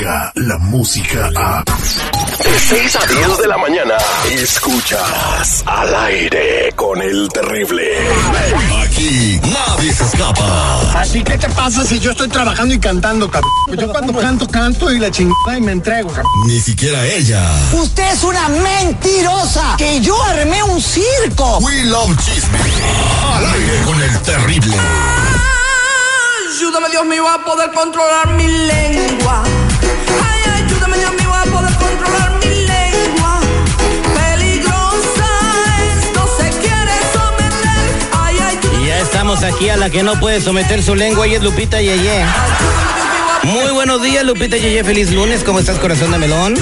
La 0.00 0.56
música 0.56 1.30
a. 1.36 1.62
De 1.62 2.58
6 2.58 2.96
a 2.96 3.06
10 3.06 3.38
de 3.38 3.46
la 3.48 3.58
mañana. 3.58 3.96
Escuchas 4.32 5.62
al 5.66 5.94
aire 5.94 6.72
con 6.74 7.02
el 7.02 7.28
terrible. 7.28 7.98
Aquí 8.82 9.38
nadie 9.42 9.92
se 9.92 10.04
escapa. 10.04 10.98
Así 10.98 11.22
que 11.22 11.36
te 11.36 11.50
pasa 11.50 11.84
si 11.84 11.98
yo 11.98 12.12
estoy 12.12 12.28
trabajando 12.28 12.74
y 12.74 12.78
cantando, 12.78 13.30
cabrón? 13.30 13.50
Yo 13.78 13.92
cuando 13.92 14.14
canto, 14.14 14.48
canto 14.48 14.90
y 14.90 14.98
la 14.98 15.10
chingada 15.10 15.58
y 15.58 15.60
me 15.60 15.72
entrego, 15.72 16.08
cabrón. 16.08 16.32
Ni 16.46 16.58
siquiera 16.60 17.04
ella. 17.04 17.46
Usted 17.74 18.10
es 18.10 18.24
una 18.24 18.48
mentirosa. 18.48 19.74
Que 19.76 20.00
yo 20.00 20.16
armé 20.24 20.62
un 20.62 20.80
circo. 20.80 21.58
We 21.58 21.84
love 21.84 22.16
chisme. 22.24 22.58
Al 23.34 23.44
aire 23.44 23.82
con 23.84 24.02
el 24.02 24.18
terrible. 24.22 24.76
Ayúdame 26.56 26.88
Dios 26.88 27.04
mío 27.04 27.28
a 27.28 27.44
poder 27.44 27.70
controlar 27.72 28.28
mi 28.28 28.46
lengua. 28.46 29.44
Aquí 39.44 39.68
a 39.68 39.76
la 39.76 39.90
que 39.90 40.02
no 40.02 40.18
puede 40.18 40.40
someter 40.40 40.82
su 40.82 40.94
lengua 40.94 41.26
y 41.26 41.34
es 41.34 41.42
Lupita 41.42 41.80
Yeye. 41.80 42.24
Muy 43.44 43.70
buenos 43.70 44.02
días, 44.02 44.24
Lupita 44.24 44.56
Yeye. 44.56 44.82
Feliz 44.84 45.12
lunes. 45.12 45.44
¿Cómo 45.44 45.60
estás, 45.60 45.78
corazón 45.78 46.10
de 46.10 46.18
melón? 46.18 46.54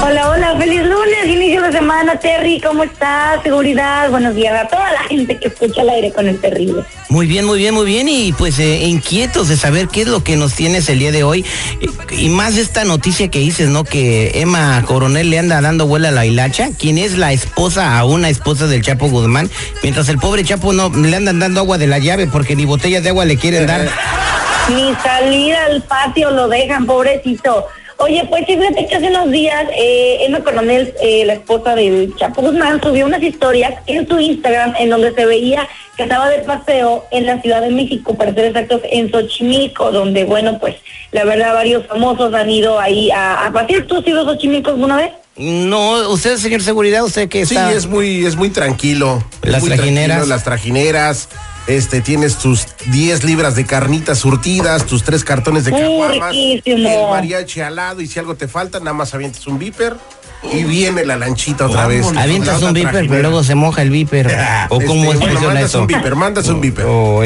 Hola, 0.00 0.30
hola, 0.30 0.56
feliz 0.56 0.82
lunes, 0.82 1.26
inicio 1.26 1.60
de 1.60 1.72
semana, 1.72 2.20
Terry, 2.20 2.60
¿cómo 2.60 2.84
estás? 2.84 3.42
Seguridad, 3.42 4.08
buenos 4.10 4.36
días 4.36 4.54
a 4.54 4.68
toda 4.68 4.92
la 4.92 5.02
gente 5.08 5.36
que 5.36 5.48
escucha 5.48 5.82
el 5.82 5.90
aire 5.90 6.12
con 6.12 6.28
el 6.28 6.40
terrible. 6.40 6.84
Muy 7.08 7.26
bien, 7.26 7.44
muy 7.44 7.58
bien, 7.58 7.74
muy 7.74 7.84
bien. 7.84 8.08
Y 8.08 8.32
pues 8.32 8.60
eh, 8.60 8.84
inquietos 8.84 9.48
de 9.48 9.56
saber 9.56 9.88
qué 9.88 10.02
es 10.02 10.06
lo 10.06 10.22
que 10.22 10.36
nos 10.36 10.54
tienes 10.54 10.88
el 10.88 11.00
día 11.00 11.10
de 11.10 11.24
hoy. 11.24 11.44
Y 12.12 12.28
más 12.28 12.56
esta 12.56 12.84
noticia 12.84 13.28
que 13.28 13.40
dices, 13.40 13.70
¿no? 13.70 13.82
Que 13.82 14.40
Emma 14.40 14.84
Coronel 14.86 15.30
le 15.30 15.40
anda 15.40 15.60
dando 15.60 15.88
vuela 15.88 16.10
a 16.10 16.12
la 16.12 16.24
hilacha, 16.24 16.70
quien 16.78 16.96
es 16.96 17.18
la 17.18 17.32
esposa 17.32 17.98
a 17.98 18.04
una 18.04 18.28
esposa 18.28 18.68
del 18.68 18.82
Chapo 18.82 19.08
Guzmán, 19.08 19.50
mientras 19.82 20.08
el 20.08 20.18
pobre 20.18 20.44
Chapo 20.44 20.72
no 20.72 20.90
le 20.90 21.16
andan 21.16 21.40
dando 21.40 21.60
agua 21.60 21.76
de 21.76 21.88
la 21.88 21.98
llave 21.98 22.28
porque 22.28 22.54
ni 22.54 22.66
botellas 22.66 23.02
de 23.02 23.08
agua 23.08 23.24
le 23.24 23.36
quieren 23.36 23.66
dar. 23.66 23.88
Ni 24.68 24.94
salir 25.02 25.56
al 25.56 25.82
patio 25.82 26.30
lo 26.30 26.46
dejan, 26.46 26.86
pobrecito. 26.86 27.66
Oye, 28.00 28.24
pues 28.30 28.44
sí, 28.46 28.56
fíjate 28.56 28.86
que 28.86 28.94
hace 28.94 29.08
unos 29.08 29.30
días 29.32 29.64
eh, 29.76 30.18
Emma 30.24 30.38
Coronel, 30.40 30.94
eh, 31.02 31.24
la 31.26 31.32
esposa 31.34 31.74
del 31.74 32.14
Chapo 32.16 32.42
Guzmán, 32.42 32.80
subió 32.80 33.06
unas 33.06 33.20
historias 33.22 33.74
en 33.86 34.06
su 34.08 34.20
Instagram 34.20 34.74
en 34.78 34.90
donde 34.90 35.12
se 35.12 35.26
veía 35.26 35.68
que 35.96 36.04
estaba 36.04 36.28
de 36.30 36.38
paseo 36.38 37.04
en 37.10 37.26
la 37.26 37.42
Ciudad 37.42 37.60
de 37.60 37.70
México, 37.70 38.14
para 38.14 38.32
ser 38.32 38.44
exactos, 38.46 38.82
en 38.88 39.10
Xochimilco, 39.10 39.90
donde, 39.90 40.22
bueno, 40.24 40.60
pues 40.60 40.76
la 41.10 41.24
verdad 41.24 41.54
varios 41.54 41.86
famosos 41.86 42.32
han 42.34 42.48
ido 42.48 42.78
ahí 42.78 43.10
a, 43.10 43.46
a 43.46 43.52
pasear. 43.52 43.82
¿Tú 43.82 43.96
has 43.96 44.06
ido 44.06 44.20
a 44.20 44.24
Xochimilco 44.26 44.70
alguna 44.70 44.96
vez? 44.96 45.10
No, 45.36 46.08
usted, 46.10 46.36
señor 46.36 46.62
seguridad, 46.62 47.02
usted 47.04 47.28
que 47.28 47.46
Sí, 47.46 47.56
está. 47.56 47.72
es 47.72 47.86
muy, 47.86 48.24
es 48.24 48.36
muy 48.36 48.50
tranquilo. 48.50 49.24
Es 49.42 49.50
Las 49.50 49.60
muy 49.60 49.70
trajineras. 49.70 50.08
tranquilo, 50.18 50.34
Las 50.36 50.44
trajineras. 50.44 51.28
Este, 51.68 52.00
tienes 52.00 52.38
tus 52.38 52.66
10 52.86 53.24
libras 53.24 53.54
de 53.54 53.66
carnitas 53.66 54.18
surtidas, 54.18 54.86
tus 54.86 55.04
tres 55.04 55.22
cartones 55.22 55.66
de 55.66 55.72
caguamas, 55.72 56.34
el 56.34 56.82
mariachi 57.10 57.60
al 57.60 57.76
lado 57.76 58.00
y 58.00 58.06
si 58.06 58.18
algo 58.18 58.36
te 58.36 58.48
falta, 58.48 58.78
nada 58.78 58.94
más 58.94 59.12
avientas 59.12 59.46
un 59.46 59.58
viper 59.58 59.94
y 60.42 60.64
viene 60.64 61.04
la 61.04 61.16
lanchita 61.16 61.66
otra 61.66 61.86
vez. 61.86 62.06
Avientas 62.16 62.62
un 62.62 62.72
viper, 62.72 63.06
pero 63.08 63.22
luego 63.22 63.42
se 63.44 63.54
moja 63.54 63.82
el 63.82 63.90
viper. 63.90 64.28
¿O 64.68 64.80
cómo 64.80 65.12
Este, 65.12 65.26
bueno, 65.26 65.40
mandas 65.40 65.64
eso? 65.64 65.80
un 65.80 65.86
viper, 65.86 66.14
mandas 66.16 66.48
un 66.48 66.60
viper. 66.60 66.84
Oh. 66.88 67.22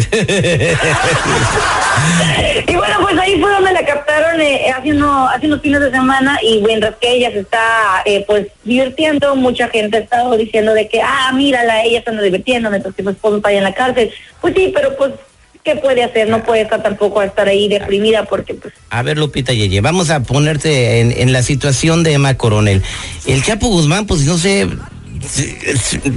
Y 2.67 2.75
bueno, 2.75 2.97
pues 3.03 3.19
ahí 3.19 3.41
fue 3.41 3.51
donde 3.51 3.73
la 3.73 3.85
captaron 3.85 4.41
eh, 4.41 4.71
hace, 4.77 4.91
uno- 4.93 5.29
hace 5.29 5.47
unos 5.47 5.61
fines 5.61 5.81
de 5.81 5.91
semana 5.91 6.39
y 6.43 6.61
mientras 6.63 6.95
que 6.97 7.13
ella 7.13 7.31
se 7.31 7.41
está 7.41 8.03
eh, 8.05 8.25
pues 8.27 8.47
divirtiendo, 8.65 9.35
mucha 9.37 9.69
gente 9.69 9.97
ha 9.99 10.01
estado 10.01 10.37
diciendo 10.37 10.73
de 10.75 10.89
que, 10.89 11.01
ah, 11.03 11.31
mírala, 11.35 11.83
ella 11.83 12.03
se 12.03 12.11
anda 12.11 12.23
divirtiendo 12.23 12.71
mientras 12.71 12.95
que 12.95 13.03
su 13.03 13.11
esposo 13.11 13.37
está 13.37 13.51
ahí 13.51 13.57
en 13.59 13.65
la 13.65 13.75
cárcel. 13.75 14.11
Pues 14.41 14.55
sí, 14.57 14.73
pero 14.75 14.97
pues, 14.97 15.13
¿qué 15.65 15.77
puede 15.77 16.03
hacer? 16.03 16.29
No 16.29 16.43
puede 16.43 16.63
estar 16.63 16.83
tampoco 16.83 17.21
a 17.21 17.25
estar 17.25 17.49
ahí 17.49 17.69
deprimida 17.69 18.25
porque 18.25 18.55
pues... 18.55 18.75
A 18.91 19.03
ver, 19.03 19.19
Lupita 19.19 19.53
Yeye, 19.53 19.81
vamos 19.81 20.11
a 20.11 20.23
ponerte 20.23 21.01
en, 21.01 21.13
en 21.13 21.33
la 21.33 21.43
situación 21.43 22.03
de 22.03 22.15
Emma 22.15 22.35
Coronel. 22.35 22.83
El 23.27 23.43
Chapo 23.43 23.69
Guzmán, 23.69 24.07
pues 24.07 24.23
no 24.23 24.39
sé, 24.39 24.69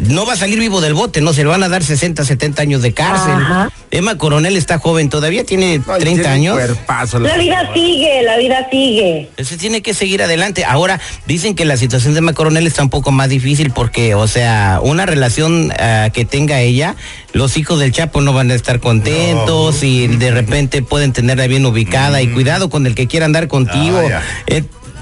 no 0.10 0.26
va 0.26 0.34
a 0.34 0.36
salir 0.36 0.60
vivo 0.60 0.82
del 0.82 0.94
bote, 0.94 1.22
no 1.22 1.34
se 1.34 1.44
le 1.44 1.50
van 1.50 1.64
a 1.64 1.70
dar 1.70 1.84
60, 1.84 2.24
70 2.26 2.62
años 2.62 2.82
de 2.82 2.94
cárcel. 2.94 3.34
Ajá. 3.34 3.72
Emma 3.92 4.18
Coronel 4.18 4.58
está 4.58 4.80
joven 4.80 5.10
todavía, 5.10 5.44
tiene 5.46 5.82
Ay, 5.88 6.00
30 6.00 6.04
tiene 6.04 6.22
un 6.22 6.28
años. 6.28 6.56
cuerpazo, 6.56 7.20
la 7.20 7.30
La 7.30 7.38
vida 7.38 7.72
sigue, 7.74 8.24
la 8.24 8.38
vida 8.38 8.68
sigue. 8.70 9.30
Se 9.42 9.58
tiene 9.58 9.82
que 9.82 9.94
seguir 9.94 10.22
adelante. 10.22 10.66
Ahora, 10.66 11.00
dicen 11.26 11.56
que 11.56 11.66
la 11.66 11.78
situación 11.78 12.14
de 12.14 12.20
Emma 12.20 12.34
Coronel 12.34 12.68
está 12.68 12.84
un 12.84 12.90
poco 12.90 13.12
más 13.12 13.30
difícil 13.30 13.72
porque, 13.72 14.16
o 14.16 14.28
sea, 14.28 14.80
una 14.82 15.06
relación 15.06 15.72
ah, 15.80 16.10
que 16.14 16.26
tenga 16.26 16.60
ella, 16.62 16.96
los 17.34 17.58
hijos 17.58 17.80
del 17.80 17.92
Chapo 17.92 18.22
no 18.22 18.34
van 18.34 18.52
a 18.52 18.56
estar 18.56 18.80
contentos 18.80 19.84
y 19.84 20.08
de 20.08 20.32
repente 20.32 20.82
pueden 20.82 21.14
tenerla 21.14 21.48
bien 21.48 21.66
ubicada 21.66 22.22
y 22.22 22.28
cuidado 22.28 22.70
con 22.70 22.86
el 22.88 22.96
que 22.96 23.08
quiera 23.08 23.26
andar 23.26 23.48
contigo. 23.48 24.02
Ah, 24.12 24.22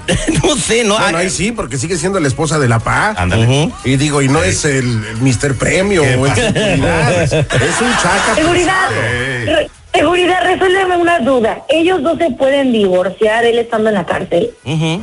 no 0.44 0.56
sé, 0.56 0.84
¿no? 0.84 0.98
Bueno, 0.98 1.18
Ay, 1.18 1.26
ahí 1.26 1.30
sí, 1.30 1.52
porque 1.52 1.78
sigue 1.78 1.98
siendo 1.98 2.20
la 2.20 2.28
esposa 2.28 2.60
de 2.60 2.68
la 2.68 2.80
PA. 2.80 3.16
Ándale. 3.18 3.72
Y 3.86 3.96
digo, 3.98 4.22
y 4.22 4.28
no 4.28 4.44
es 4.44 4.66
el, 4.66 5.04
el 5.06 5.18
Mr. 5.22 5.56
Premio 5.56 6.02
¿Qué 6.04 6.16
o 6.18 6.26
seguridad, 6.36 7.24
es, 7.24 7.32
es 7.34 7.82
un 7.82 7.92
chaca. 8.02 8.36
Seguridad, 8.36 8.90
re- 9.46 9.70
seguridad, 9.94 10.44
resuélveme 10.44 10.98
una 10.98 11.20
duda. 11.20 11.60
Ellos 11.70 12.02
dos 12.04 12.18
se 12.18 12.32
pueden 12.32 12.72
divorciar 12.74 13.46
él 13.46 13.58
estando 13.60 13.90
en 13.90 13.96
la 13.96 14.06
cárcel. 14.06 14.52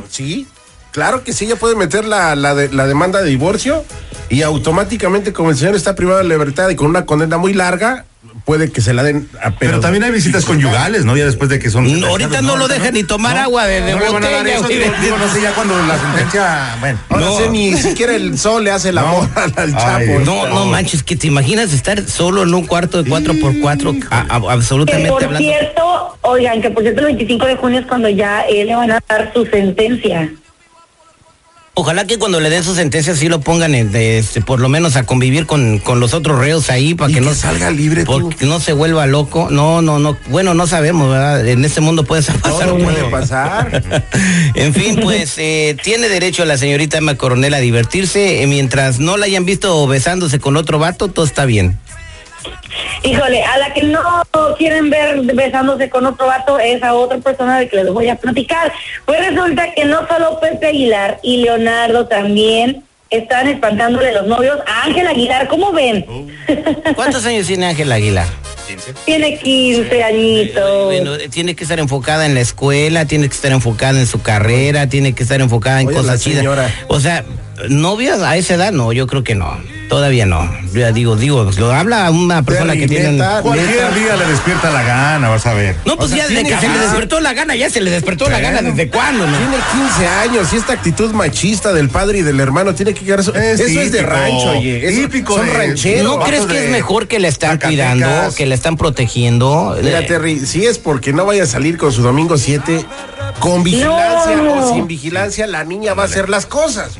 Sí, 0.09 0.47
claro 0.91 1.23
que 1.23 1.33
sí, 1.33 1.45
ella 1.45 1.55
puede 1.55 1.75
meter 1.75 2.05
la, 2.05 2.35
la, 2.35 2.53
de- 2.53 2.69
la 2.69 2.85
demanda 2.87 3.21
de 3.21 3.29
divorcio 3.29 3.83
y 4.29 4.43
automáticamente, 4.43 5.33
como 5.33 5.49
el 5.49 5.57
señor 5.57 5.75
está 5.75 5.95
privado 5.95 6.19
de 6.19 6.25
libertad 6.25 6.69
y 6.69 6.75
con 6.75 6.87
una 6.87 7.05
condena 7.05 7.37
muy 7.37 7.53
larga, 7.53 8.05
puede 8.45 8.71
que 8.71 8.81
se 8.81 8.93
la 8.93 9.03
den 9.03 9.27
a 9.43 9.51
Pero 9.51 9.79
también 9.79 10.03
hay 10.03 10.11
visitas 10.11 10.45
conyugales, 10.45 11.05
¿no? 11.05 11.15
Ya 11.17 11.25
después 11.25 11.49
de 11.49 11.59
que 11.59 11.69
son. 11.69 11.99
No, 11.99 12.07
ahorita 12.07 12.41
no 12.41 12.55
lo 12.55 12.67
dejan 12.67 12.93
ni 12.93 13.03
tomar 13.03 13.37
agua 13.37 13.65
de- 13.65 13.81
de 13.81 13.91
no 13.93 13.99
le 13.99 14.09
van 14.09 14.23
a 14.23 14.29
dar 14.29 14.37
botella, 14.39 14.55
eso, 14.57 14.65
güey. 14.65 14.77
digo, 14.79 14.93
digo, 15.01 15.17
no 15.17 15.27
sé, 15.33 15.41
ya 15.41 15.53
cuando 15.53 15.77
la 15.85 15.99
sentencia. 15.99 16.77
Bueno. 16.79 16.99
No. 17.09 17.37
sí, 17.37 17.43
ni 17.49 17.73
siquiera 17.77 18.15
el 18.15 18.37
sol 18.37 18.63
le 18.63 18.71
hace 18.71 18.89
el 18.89 18.97
amor 18.97 19.27
al, 19.35 19.53
Ay, 19.57 19.73
Chapo. 19.73 20.19
No, 20.25 20.47
no 20.47 20.65
manches, 20.65 21.03
que 21.03 21.15
te 21.15 21.27
imaginas 21.27 21.73
estar 21.73 22.01
solo 22.07 22.43
en 22.43 22.53
un 22.53 22.65
cuarto 22.65 23.01
de 23.01 23.09
cuatro 23.09 23.33
por 23.41 23.57
cuatro, 23.59 23.93
a- 24.09 24.19
a- 24.35 24.41
Que 24.41 24.47
absolutamente 24.49 25.09
por 25.09 25.23
hablando. 25.23 25.47
cierto, 25.47 26.17
oigan, 26.21 26.61
que 26.61 26.69
por 26.69 26.83
cierto 26.83 26.99
el 27.01 27.05
25 27.07 27.45
de 27.47 27.55
junio 27.55 27.79
es 27.79 27.85
cuando 27.87 28.09
ya 28.09 28.41
eh, 28.41 28.65
le 28.65 28.75
van 28.75 28.91
a 28.91 28.99
dar 29.07 29.31
su 29.33 29.45
sentencia. 29.45 30.29
Ojalá 31.73 32.05
que 32.05 32.19
cuando 32.19 32.41
le 32.41 32.49
den 32.49 32.65
su 32.65 32.75
sentencia 32.75 33.15
sí 33.15 33.29
lo 33.29 33.39
pongan 33.39 33.73
este, 33.75 34.41
por 34.41 34.59
lo 34.59 34.67
menos 34.67 34.97
a 34.97 35.03
convivir 35.03 35.45
con, 35.45 35.79
con 35.79 36.01
los 36.01 36.13
otros 36.13 36.37
reos 36.37 36.69
ahí 36.69 36.95
para 36.95 37.07
que, 37.07 37.15
que 37.15 37.21
no 37.21 37.33
salga 37.33 37.71
libre 37.71 38.03
tú. 38.03 38.29
no 38.41 38.59
se 38.59 38.73
vuelva 38.73 39.07
loco. 39.07 39.47
No, 39.49 39.81
no, 39.81 39.97
no. 39.97 40.17
Bueno, 40.27 40.53
no 40.53 40.67
sabemos, 40.67 41.09
¿verdad? 41.09 41.47
En 41.47 41.63
este 41.63 41.79
mundo 41.79 42.03
puede 42.03 42.23
pasar. 42.23 42.41
Todo 42.41 42.77
puede 42.77 43.03
pasar. 43.05 43.83
en 44.55 44.73
fin, 44.73 44.99
pues 45.01 45.35
eh, 45.37 45.77
tiene 45.81 46.09
derecho 46.09 46.43
la 46.43 46.57
señorita 46.57 46.97
Emma 46.97 47.15
Coronel 47.15 47.53
a 47.53 47.59
divertirse 47.59 48.43
eh, 48.43 48.47
mientras 48.47 48.99
no 48.99 49.15
la 49.15 49.27
hayan 49.27 49.45
visto 49.45 49.87
besándose 49.87 50.39
con 50.39 50.57
otro 50.57 50.77
vato, 50.77 51.07
todo 51.07 51.23
está 51.23 51.45
bien. 51.45 51.79
Híjole, 53.03 53.43
a 53.43 53.57
la 53.57 53.73
que 53.73 53.83
no 53.83 54.01
quieren 54.57 54.89
ver 54.89 55.21
besándose 55.21 55.89
con 55.89 56.05
otro 56.05 56.27
vato 56.27 56.59
es 56.59 56.81
a 56.83 56.93
otra 56.93 57.17
persona 57.17 57.59
de 57.59 57.67
que 57.67 57.77
les 57.77 57.91
voy 57.91 58.09
a 58.09 58.15
platicar. 58.15 58.71
Pues 59.05 59.19
resulta 59.27 59.73
que 59.73 59.85
no 59.85 60.07
solo 60.07 60.39
Pepe 60.39 60.67
Aguilar 60.67 61.19
y 61.23 61.37
Leonardo 61.37 62.07
también 62.07 62.83
están 63.09 63.47
espantándole 63.47 64.13
los 64.13 64.25
novios 64.25 64.57
a 64.65 64.83
Ángel 64.85 65.07
Aguilar. 65.07 65.47
¿Cómo 65.47 65.71
ven? 65.71 66.05
¿Cuántos 66.95 67.25
años 67.25 67.45
tiene 67.47 67.67
Ángela 67.67 67.95
Aguilar? 67.95 68.27
Tiene 69.05 69.37
15 69.37 70.03
añitos. 70.03 70.85
Bueno, 70.85 71.15
eh, 71.15 71.27
tiene 71.29 71.55
que 71.55 71.63
estar 71.63 71.79
enfocada 71.79 72.25
en 72.25 72.33
la 72.33 72.39
escuela, 72.39 73.05
tiene 73.05 73.27
que 73.27 73.35
estar 73.35 73.51
enfocada 73.51 73.99
en 73.99 74.07
su 74.07 74.21
carrera, 74.21 74.87
tiene 74.87 75.13
que 75.13 75.23
estar 75.23 75.41
enfocada 75.41 75.81
en 75.81 75.87
Oye, 75.87 75.97
cosas 75.97 76.21
chidas. 76.21 76.45
O 76.87 76.99
sea, 76.99 77.25
novias 77.67 78.21
a 78.21 78.37
esa 78.37 78.55
edad, 78.55 78.71
no, 78.71 78.93
yo 78.93 79.07
creo 79.07 79.23
que 79.23 79.35
no. 79.35 79.57
Todavía 79.91 80.25
no. 80.25 80.49
Ya 80.73 80.93
digo, 80.93 81.17
digo, 81.17 81.51
lo 81.57 81.73
habla 81.73 82.09
una 82.11 82.43
persona 82.43 82.77
que 82.77 82.87
tiene. 82.87 83.21
Cualquier 83.41 83.93
día 83.93 84.15
le 84.15 84.25
despierta 84.25 84.71
la 84.71 84.83
gana, 84.83 85.27
vas 85.27 85.45
a 85.45 85.53
ver. 85.53 85.75
No, 85.85 85.97
pues 85.97 86.13
O 86.13 86.15
sea, 86.15 86.23
ya 86.23 86.27
desde 86.33 86.49
que 86.49 86.57
se 86.61 86.69
le 86.69 86.77
despertó 86.79 87.19
la 87.19 87.33
gana, 87.33 87.57
ya 87.57 87.69
se 87.69 87.81
le 87.81 87.91
despertó 87.91 88.29
la 88.29 88.39
gana 88.39 88.61
desde 88.61 88.89
cuándo, 88.89 89.27
¿no? 89.27 89.37
Tiene 89.37 89.57
15 89.73 90.07
años 90.07 90.53
y 90.53 90.55
esta 90.55 90.71
actitud 90.71 91.11
machista 91.11 91.73
del 91.73 91.89
padre 91.89 92.19
y 92.19 92.21
del 92.21 92.39
hermano 92.39 92.73
tiene 92.73 92.93
que 92.93 93.03
quedar 93.03 93.19
eso. 93.19 93.35
Es 93.35 93.59
eso 93.59 93.81
es 93.81 93.91
de 93.91 94.01
rancho, 94.01 94.51
oye. 94.51 94.87
Eso- 94.87 95.01
típico 95.01 95.35
son 95.35 95.47
de- 95.47 95.53
rancheros. 95.55 96.03
¿No 96.17 96.23
crees 96.23 96.45
que 96.45 96.63
es 96.67 96.71
mejor 96.71 97.09
que 97.09 97.19
la 97.19 97.27
están 97.27 97.59
Zacatecas. 97.59 97.93
cuidando, 97.97 98.33
que 98.35 98.45
la 98.45 98.55
están 98.55 98.77
protegiendo? 98.77 99.77
Mira, 99.83 99.99
Eh, 99.99 100.05
Terry, 100.07 100.39
si 100.45 100.65
es 100.67 100.77
porque 100.77 101.11
no 101.11 101.25
vaya 101.25 101.43
a 101.43 101.47
salir 101.47 101.77
con 101.77 101.91
su 101.91 102.01
domingo 102.01 102.37
7, 102.37 102.85
con 103.39 103.61
vigilancia 103.65 104.37
No. 104.37 104.53
o 104.69 104.73
sin 104.73 104.87
vigilancia, 104.87 105.47
la 105.47 105.65
niña 105.65 105.93
va 105.95 106.03
a 106.03 106.05
hacer 106.05 106.29
las 106.29 106.45
cosas. 106.45 106.93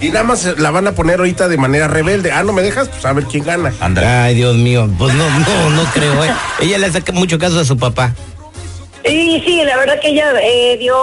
Y 0.00 0.08
nada 0.08 0.24
más 0.24 0.58
la 0.58 0.70
van 0.70 0.86
a 0.86 0.92
poner 0.92 1.18
ahorita 1.18 1.48
de 1.48 1.58
manera 1.58 1.86
rebelde. 1.86 2.32
Ah, 2.32 2.42
¿no 2.42 2.52
me 2.52 2.62
dejas? 2.62 2.88
Pues 2.88 3.04
a 3.04 3.12
ver 3.12 3.24
quién 3.24 3.44
gana. 3.44 3.72
Ándale. 3.80 4.06
Ay, 4.06 4.34
Dios 4.34 4.56
mío, 4.56 4.88
pues 4.98 5.14
no, 5.14 5.28
no, 5.28 5.70
no 5.70 5.84
creo, 5.92 6.24
¿eh? 6.24 6.30
Ella 6.60 6.78
le 6.78 6.90
saca 6.90 7.12
mucho 7.12 7.38
caso 7.38 7.60
a 7.60 7.64
su 7.64 7.76
papá. 7.76 8.14
Y 9.10 9.40
sí, 9.44 9.62
la 9.64 9.76
verdad 9.76 9.98
que 10.00 10.08
ella 10.08 10.32
eh, 10.42 10.76
dio 10.78 10.96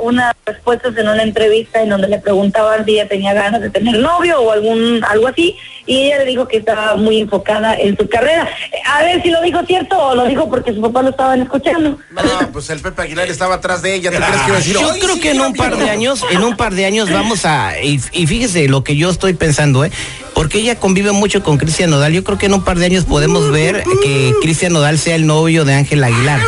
unas 0.00 0.34
respuestas 0.46 0.96
en 0.96 1.08
una 1.08 1.22
entrevista 1.22 1.82
en 1.82 1.90
donde 1.90 2.08
le 2.08 2.18
preguntaban 2.18 2.84
si 2.84 2.92
ella 2.92 3.08
tenía 3.08 3.34
ganas 3.34 3.60
de 3.60 3.70
tener 3.70 3.98
novio 3.98 4.40
o 4.40 4.50
algún 4.52 5.04
algo 5.08 5.28
así 5.28 5.56
y 5.86 6.04
ella 6.04 6.18
le 6.18 6.24
dijo 6.26 6.46
que 6.46 6.58
estaba 6.58 6.96
muy 6.96 7.20
enfocada 7.20 7.74
en 7.74 7.96
su 7.96 8.08
carrera. 8.08 8.48
A 8.86 9.02
ver 9.02 9.22
si 9.22 9.30
lo 9.30 9.40
dijo 9.42 9.60
cierto 9.66 9.96
o 9.98 10.14
lo 10.14 10.24
dijo 10.26 10.48
porque 10.48 10.72
su 10.72 10.80
papá 10.80 11.02
lo 11.02 11.10
estaban 11.10 11.42
escuchando. 11.42 11.98
No, 12.10 12.22
pues 12.52 12.70
el 12.70 12.80
Pepe 12.80 13.02
Aguilar 13.02 13.28
estaba 13.28 13.56
atrás 13.56 13.82
de 13.82 13.94
ella. 13.94 14.10
¿Tú 14.10 14.16
crees 14.16 14.40
que 14.40 14.46
iba 14.48 14.56
a 14.56 14.58
decir? 14.60 14.74
Yo 14.74 14.90
"Ay, 14.92 15.00
creo 15.00 15.14
sí, 15.14 15.20
que 15.20 15.30
en 15.32 15.40
un 15.40 15.54
par 15.54 15.68
quiero"? 15.70 15.84
de 15.84 15.90
años, 15.90 16.24
en 16.30 16.42
un 16.44 16.56
par 16.56 16.74
de 16.74 16.86
años 16.86 17.10
vamos 17.10 17.44
a, 17.44 17.80
y, 17.82 18.00
y 18.12 18.26
fíjese 18.26 18.68
lo 18.68 18.84
que 18.84 18.96
yo 18.96 19.10
estoy 19.10 19.34
pensando, 19.34 19.84
¿eh? 19.84 19.90
Porque 20.34 20.58
ella 20.58 20.76
convive 20.76 21.12
mucho 21.12 21.42
con 21.42 21.58
Cristian 21.58 21.90
Nodal. 21.90 22.12
Yo 22.12 22.24
creo 22.24 22.38
que 22.38 22.46
en 22.46 22.54
un 22.54 22.64
par 22.64 22.78
de 22.78 22.86
años 22.86 23.04
podemos 23.04 23.50
ver 23.50 23.82
que 24.02 24.32
Cristian 24.40 24.72
Nodal 24.72 24.98
sea 24.98 25.14
el 25.16 25.26
novio 25.26 25.64
de 25.64 25.74
Ángel 25.74 26.02
Aguilar. 26.02 26.40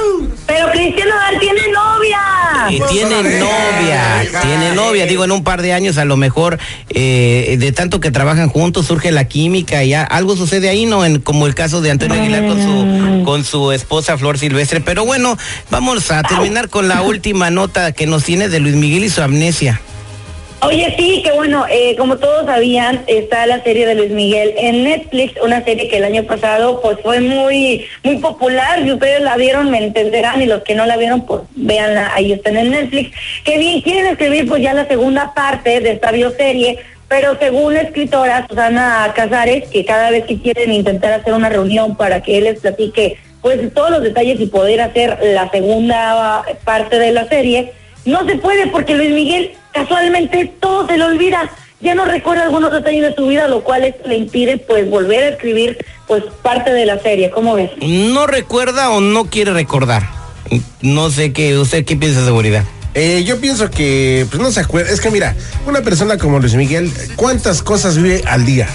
Pero 0.52 0.70
Cristiano 0.70 1.14
Nodal 1.14 1.38
tiene 1.40 1.60
novia. 1.72 2.20
Y 2.68 2.78
Pues, 2.78 2.90
tiene 2.90 3.14
a 3.14 3.22
novia, 3.22 4.42
tiene 4.42 4.74
novia. 4.74 5.06
Digo, 5.06 5.24
en 5.24 5.32
un 5.32 5.44
par 5.44 5.62
de 5.62 5.72
años 5.72 5.96
a 5.96 6.04
lo 6.04 6.16
mejor, 6.18 6.58
eh, 6.90 7.56
de 7.58 7.72
tanto 7.72 8.00
que 8.00 8.10
trabajan 8.10 8.48
juntos, 8.50 8.86
surge 8.86 9.12
la 9.12 9.24
química 9.24 9.82
y 9.82 9.90
ya 9.90 10.02
algo 10.02 10.36
sucede 10.36 10.68
ahí, 10.68 10.84
¿no? 10.84 11.06
En, 11.06 11.20
como 11.20 11.46
el 11.46 11.54
caso 11.54 11.80
de 11.80 11.90
Antonio 11.90 12.20
Aguilar 12.20 12.46
con 12.46 12.62
su, 12.62 13.24
con 13.24 13.44
su 13.44 13.72
esposa 13.72 14.18
Flor 14.18 14.38
Silvestre. 14.38 14.80
Pero 14.80 15.06
bueno, 15.06 15.38
vamos 15.70 16.10
a 16.10 16.22
terminar 16.22 16.68
con 16.68 16.86
la 16.86 17.00
última 17.02 17.50
nota 17.50 17.92
que 17.92 18.06
nos 18.06 18.24
tiene 18.24 18.48
de 18.48 18.60
Luis 18.60 18.74
Miguel 18.74 19.04
y 19.04 19.08
su 19.08 19.22
amnesia. 19.22 19.80
Oye, 20.64 20.94
sí, 20.96 21.22
que 21.24 21.32
bueno, 21.32 21.66
eh, 21.68 21.96
como 21.96 22.18
todos 22.18 22.46
sabían, 22.46 23.02
está 23.08 23.46
la 23.46 23.64
serie 23.64 23.84
de 23.84 23.96
Luis 23.96 24.12
Miguel 24.12 24.54
en 24.56 24.84
Netflix, 24.84 25.34
una 25.42 25.64
serie 25.64 25.88
que 25.88 25.96
el 25.96 26.04
año 26.04 26.22
pasado 26.22 26.80
pues 26.80 26.98
fue 27.02 27.20
muy 27.20 27.84
muy 28.04 28.18
popular, 28.18 28.80
si 28.84 28.92
ustedes 28.92 29.22
la 29.22 29.36
vieron 29.36 29.72
me 29.72 29.78
entenderán 29.78 30.40
y 30.40 30.46
los 30.46 30.62
que 30.62 30.76
no 30.76 30.86
la 30.86 30.96
vieron 30.96 31.26
pues 31.26 31.42
véanla, 31.56 32.12
ahí 32.14 32.30
están 32.30 32.56
en 32.56 32.70
Netflix. 32.70 33.10
Que 33.42 33.58
bien 33.58 33.80
quieren 33.80 34.06
escribir 34.06 34.48
pues 34.48 34.62
ya 34.62 34.72
la 34.72 34.86
segunda 34.86 35.34
parte 35.34 35.80
de 35.80 35.90
esta 35.90 36.12
bioserie, 36.12 36.78
pero 37.08 37.36
según 37.40 37.74
la 37.74 37.80
escritora 37.80 38.46
Susana 38.48 39.12
Casares, 39.16 39.68
que 39.68 39.84
cada 39.84 40.10
vez 40.10 40.26
que 40.26 40.40
quieren 40.40 40.72
intentar 40.72 41.12
hacer 41.12 41.34
una 41.34 41.48
reunión 41.48 41.96
para 41.96 42.22
que 42.22 42.38
él 42.38 42.44
les 42.44 42.60
platique 42.60 43.18
pues 43.40 43.74
todos 43.74 43.90
los 43.90 44.02
detalles 44.02 44.40
y 44.40 44.46
poder 44.46 44.80
hacer 44.80 45.18
la 45.24 45.50
segunda 45.50 46.44
parte 46.62 47.00
de 47.00 47.10
la 47.10 47.28
serie, 47.28 47.72
no 48.04 48.24
se 48.28 48.36
puede 48.36 48.68
porque 48.68 48.94
Luis 48.94 49.10
Miguel 49.10 49.56
casualmente 49.72 50.52
todo 50.60 50.86
se 50.86 50.96
le 50.96 51.04
olvida. 51.04 51.50
Ya 51.80 51.96
no 51.96 52.04
recuerda 52.04 52.44
algunos 52.44 52.70
detalles 52.72 53.02
de 53.02 53.14
su 53.14 53.26
vida, 53.26 53.48
lo 53.48 53.64
cual 53.64 53.94
le 54.04 54.16
impide 54.16 54.58
pues 54.58 54.88
volver 54.88 55.24
a 55.24 55.28
escribir 55.30 55.78
pues 56.06 56.22
parte 56.42 56.72
de 56.72 56.86
la 56.86 57.00
serie. 57.00 57.30
¿Cómo 57.30 57.54
ves? 57.54 57.70
No 57.80 58.26
recuerda 58.26 58.90
o 58.90 59.00
no 59.00 59.24
quiere 59.24 59.52
recordar. 59.52 60.08
No 60.80 61.10
sé 61.10 61.32
qué, 61.32 61.58
usted 61.58 61.84
qué 61.84 61.96
piensa 61.96 62.20
de 62.20 62.26
seguridad. 62.26 62.64
Eh, 62.94 63.24
yo 63.24 63.40
pienso 63.40 63.70
que, 63.70 64.26
pues 64.30 64.40
no 64.40 64.52
se 64.52 64.60
acuerda. 64.60 64.90
Es 64.92 65.00
que 65.00 65.10
mira, 65.10 65.34
una 65.66 65.80
persona 65.80 66.18
como 66.18 66.38
Luis 66.38 66.54
Miguel, 66.54 66.92
¿cuántas 67.16 67.62
cosas 67.62 67.96
vive 67.96 68.22
al 68.26 68.44
día? 68.44 68.68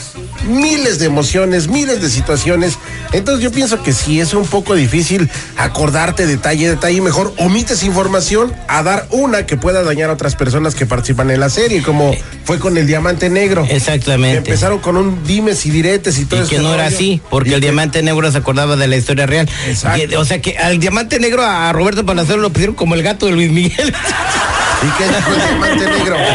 Miles 0.47 0.97
de 0.97 1.05
emociones, 1.05 1.67
miles 1.67 2.01
de 2.01 2.09
situaciones. 2.09 2.77
Entonces 3.13 3.43
yo 3.43 3.51
pienso 3.51 3.81
que 3.83 3.93
sí 3.93 4.19
es 4.19 4.33
un 4.33 4.45
poco 4.45 4.75
difícil 4.75 5.29
acordarte 5.57 6.25
detalle, 6.27 6.69
detalle. 6.69 7.01
Mejor 7.01 7.33
omites 7.37 7.83
información 7.83 8.53
a 8.67 8.83
dar 8.83 9.07
una 9.11 9.45
que 9.45 9.57
pueda 9.57 9.83
dañar 9.83 10.09
a 10.09 10.13
otras 10.13 10.35
personas 10.35 10.75
que 10.75 10.85
participan 10.85 11.31
en 11.31 11.39
la 11.39 11.49
serie, 11.49 11.81
como 11.81 12.13
fue 12.43 12.59
con 12.59 12.77
el 12.77 12.85
Diamante 12.87 13.29
Negro. 13.29 13.65
Que 13.65 13.75
Exactamente. 13.75 14.37
empezaron 14.37 14.79
con 14.79 14.97
un 14.97 15.23
dimes 15.25 15.65
y 15.65 15.69
diretes 15.71 16.17
y 16.19 16.25
todo 16.25 16.41
Y 16.41 16.43
ese 16.43 16.55
que 16.55 16.61
no 16.61 16.73
era 16.73 16.85
así, 16.87 17.21
porque 17.29 17.49
Y 17.51 17.53
el 17.53 17.59
que- 17.61 17.67
diamante 17.67 18.01
negro 18.03 18.31
se 18.31 18.37
acordaba 18.37 18.75
de 18.75 18.87
la 18.87 18.97
historia 18.97 19.25
real. 19.25 19.47
Exacto. 19.67 20.07
Que- 20.09 20.17
o 20.17 20.25
sea 20.25 20.41
que 20.41 20.57
al 20.57 20.79
diamante 20.79 21.19
negro 21.19 21.43
a 21.43 21.71
Roberto 21.73 22.05
Palacero 22.05 22.37
lo 22.39 22.49
pusieron 22.51 22.75
como 22.75 22.95
el 22.95 23.03
gato 23.03 23.25
de 23.25 23.31
Luis 23.33 23.51
Miguel. 23.51 23.93
¿Y 24.83 24.97
qué 24.97 25.07
dijo 25.07 25.31
el 25.33 25.41
diamante 25.41 25.85
negro? 25.85 26.17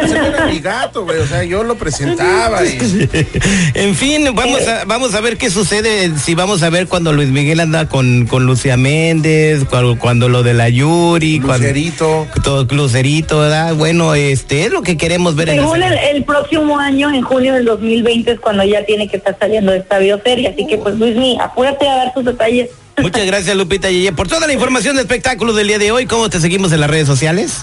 No, 0.00 0.06
pues 0.06 0.12
era 0.12 0.46
mi 0.46 0.58
gato, 0.60 1.04
güey. 1.04 1.18
O 1.18 1.26
sea, 1.26 1.44
yo 1.44 1.62
lo 1.62 1.74
presentaba 1.76 2.64
y. 2.64 2.78
en 3.74 3.94
fin, 3.94 4.28
vamos 4.34 4.66
a, 4.66 4.84
vamos 4.86 5.14
a 5.14 5.20
ver 5.20 5.36
qué 5.36 5.50
sucede, 5.50 6.12
si 6.18 6.34
vamos 6.34 6.62
a 6.62 6.70
ver 6.70 6.86
cuando 6.86 7.12
Luis 7.12 7.28
Miguel 7.28 7.60
anda 7.60 7.86
con, 7.86 8.26
con 8.26 8.46
Lucía 8.46 8.76
Méndez, 8.78 9.64
cuando, 9.68 9.98
cuando 9.98 10.28
lo 10.28 10.42
de 10.42 10.54
la 10.54 10.68
Yuri, 10.70 11.40
cuando- 11.40 11.58
Lucerito. 11.58 12.26
todo 12.42 12.64
Lucerito, 12.74 13.40
¿verdad? 13.40 13.74
Bueno, 13.74 14.14
este 14.14 14.64
es 14.64 14.72
lo 14.72 14.82
que 14.82 14.96
queremos 14.96 15.36
ver 15.36 15.50
en 15.50 15.56
Según 15.56 15.82
el, 15.82 16.24
próximo 16.24 16.78
año, 16.78 17.12
en 17.12 17.22
junio 17.22 17.54
del 17.54 17.66
2020, 17.66 18.32
es 18.32 18.40
cuando 18.40 18.64
ya 18.64 18.84
tiene 18.84 19.08
que 19.08 19.18
estar 19.18 19.36
saliendo 19.38 19.74
esta 19.74 19.98
bioserie. 19.98 20.48
Así 20.48 20.66
que 20.66 20.78
pues 20.78 20.96
Luis 20.98 21.16
Miguel, 21.16 21.40
apúrate 21.40 21.86
a 21.88 21.96
dar 21.96 22.14
tus 22.14 22.24
detalles. 22.24 22.70
Muchas 22.98 23.24
gracias, 23.26 23.56
Lupita 23.56 23.90
Yeye, 23.90 24.12
por 24.12 24.28
toda 24.28 24.46
la 24.46 24.52
información 24.52 24.96
de 24.96 25.02
espectáculos 25.02 25.56
del 25.56 25.68
día 25.68 25.78
de 25.78 25.90
hoy. 25.92 26.06
¿Cómo 26.06 26.28
te 26.28 26.40
seguimos 26.40 26.72
en 26.72 26.80
las 26.80 26.90
redes 26.90 27.06
sociales? 27.06 27.62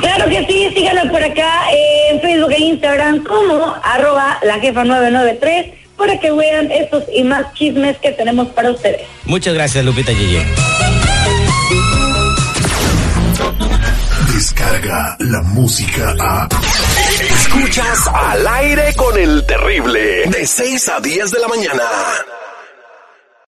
Claro 0.00 0.28
que 0.28 0.46
sí, 0.46 0.70
síganos 0.74 1.10
por 1.10 1.22
acá 1.22 1.70
eh, 1.72 2.10
en 2.10 2.20
Facebook 2.20 2.52
e 2.52 2.60
Instagram 2.60 3.24
como 3.24 3.74
arroba 3.82 4.38
la 4.42 4.58
jefa 4.58 4.84
993 4.84 5.74
para 5.96 6.18
que 6.18 6.30
vean 6.30 6.70
estos 6.70 7.04
y 7.12 7.24
más 7.24 7.52
chismes 7.54 7.96
que 7.98 8.12
tenemos 8.12 8.48
para 8.48 8.70
ustedes. 8.70 9.02
Muchas 9.24 9.54
gracias, 9.54 9.84
Lupita 9.84 10.12
Yeye. 10.12 10.46
Descarga 14.32 15.16
la 15.18 15.42
música 15.42 16.14
a. 16.20 16.48
Escuchas 17.20 18.06
al 18.06 18.46
aire 18.46 18.94
con 18.94 19.18
el 19.18 19.44
terrible. 19.44 20.26
De 20.26 20.46
6 20.46 20.88
a 20.88 21.00
10 21.00 21.30
de 21.32 21.38
la 21.40 21.48
mañana. 21.48 21.82